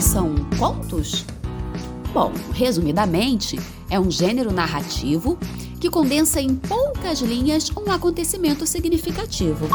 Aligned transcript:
são 0.00 0.34
contos? 0.58 1.26
Bom, 2.10 2.32
resumidamente, 2.54 3.60
é 3.90 4.00
um 4.00 4.10
gênero 4.10 4.50
narrativo 4.50 5.38
que 5.78 5.90
condensa 5.90 6.40
em 6.40 6.56
poucas 6.56 7.20
linhas 7.20 7.70
um 7.76 7.92
acontecimento 7.92 8.66
significativo. 8.66 9.68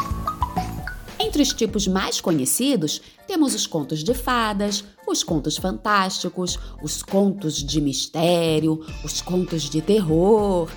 Entre 1.20 1.44
os 1.44 1.54
tipos 1.54 1.88
mais 1.88 2.20
conhecidos, 2.20 3.04
temos 3.28 3.54
os 3.54 3.68
contos 3.68 4.04
de 4.04 4.16
fadas, 4.16 4.84
os 5.08 5.24
contos 5.24 5.58
fantásticos, 5.58 6.58
os 6.82 7.04
contos 7.04 7.64
de 7.64 7.80
mistério, 7.80 8.84
os 9.04 9.22
contos 9.22 9.70
de 9.70 9.80
terror, 9.80 10.68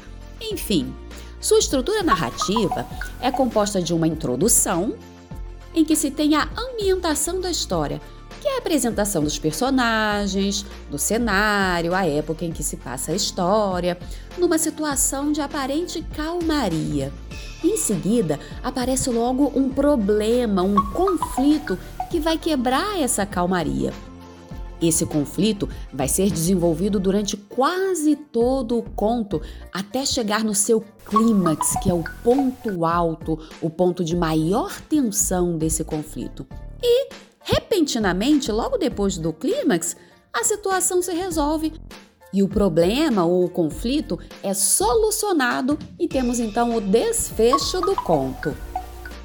enfim. 0.43 0.95
Sua 1.41 1.59
estrutura 1.59 2.03
narrativa 2.03 2.87
é 3.19 3.31
composta 3.31 3.81
de 3.81 3.95
uma 3.95 4.07
introdução, 4.07 4.95
em 5.75 5.85
que 5.85 5.97
se 5.97 6.11
tem 6.11 6.35
a 6.35 6.49
ambientação 6.57 7.41
da 7.41 7.51
história, 7.51 8.01
que 8.41 8.49
é 8.49 8.55
a 8.55 8.59
apresentação 8.59 9.23
dos 9.23 9.39
personagens, 9.39 10.65
do 10.91 10.99
cenário, 10.99 11.95
a 11.95 12.07
época 12.07 12.45
em 12.45 12.53
que 12.53 12.63
se 12.63 12.77
passa 12.77 13.13
a 13.13 13.15
história, 13.15 13.99
numa 14.37 14.59
situação 14.59 15.33
de 15.33 15.41
aparente 15.41 16.03
calmaria. 16.15 17.13
Em 17.63 17.77
seguida, 17.77 18.39
aparece 18.63 19.11
logo 19.11 19.53
um 19.55 19.69
problema, 19.69 20.63
um 20.63 20.77
conflito 20.93 21.77
que 22.11 22.21
vai 22.21 22.39
quebrar 22.39 23.01
essa 23.01 23.27
calmaria. 23.27 23.93
Esse 24.81 25.05
conflito 25.05 25.69
vai 25.93 26.07
ser 26.09 26.31
desenvolvido 26.31 27.01
durante 27.01 27.37
quase 27.37 28.15
todo 28.15 28.79
o 28.79 28.83
conto 28.83 29.43
até 29.73 30.07
chegar 30.07 30.45
no 30.45 30.55
seu 30.55 30.85
clímax, 31.05 31.75
que 31.83 31.91
é 31.91 31.95
o 31.95 32.05
ponto 32.23 32.85
alto, 32.85 33.39
o 33.61 33.69
ponto 33.69 34.05
de 34.05 34.17
maior 34.17 34.81
tensão 34.83 35.59
desse 35.59 35.83
conflito. 35.83 36.47
E 36.83 37.09
repentinamente, 37.41 38.53
logo 38.53 38.77
depois 38.77 39.19
do 39.19 39.33
clímax, 39.33 39.97
a 40.33 40.45
situação 40.45 41.03
se 41.03 41.13
resolve 41.13 41.73
e 42.33 42.43
o 42.43 42.49
problema 42.49 43.25
ou 43.25 43.45
o 43.45 43.51
conflito 43.51 44.19
é 44.43 44.53
solucionado 44.53 45.79
e 45.99 46.07
temos 46.07 46.39
então 46.39 46.77
o 46.77 46.81
desfecho 46.81 47.81
do 47.81 47.97
conto. 47.97 48.55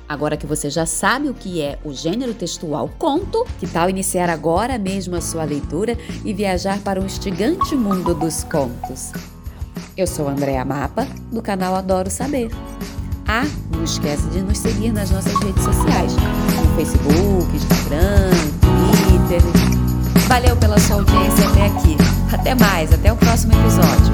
Agora 0.07 0.37
que 0.37 0.45
você 0.45 0.69
já 0.69 0.85
sabe 0.85 1.29
o 1.29 1.33
que 1.33 1.61
é 1.61 1.79
o 1.83 1.93
gênero 1.93 2.33
textual 2.33 2.89
conto, 2.97 3.45
que 3.59 3.65
tal 3.65 3.89
iniciar 3.89 4.29
agora 4.29 4.77
mesmo 4.77 5.15
a 5.15 5.21
sua 5.21 5.43
leitura 5.43 5.97
e 6.23 6.33
viajar 6.33 6.79
para 6.79 6.99
um 6.99 7.05
instigante 7.05 7.75
mundo 7.75 8.13
dos 8.13 8.43
contos? 8.43 9.11
Eu 9.95 10.07
sou 10.07 10.27
Andréa 10.27 10.65
Mapa, 10.65 11.07
do 11.31 11.41
canal 11.41 11.75
Adoro 11.75 12.09
Saber. 12.09 12.49
Ah, 13.27 13.45
não 13.71 13.83
esquece 13.83 14.27
de 14.29 14.41
nos 14.41 14.57
seguir 14.57 14.91
nas 14.91 15.09
nossas 15.09 15.33
redes 15.35 15.63
sociais, 15.63 16.13
no 16.15 16.75
Facebook, 16.75 17.55
Instagram, 17.55 18.31
Twitter. 18.59 19.41
Valeu 20.27 20.57
pela 20.57 20.79
sua 20.79 20.97
audiência 20.97 21.47
até 21.47 21.65
aqui. 21.67 21.97
Até 22.31 22.55
mais, 22.55 22.91
até 22.91 23.13
o 23.13 23.15
próximo 23.15 23.53
episódio. 23.53 24.12